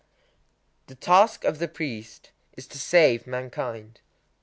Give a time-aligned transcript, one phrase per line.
[0.87, 4.01] _The task of the priest is to save mankind.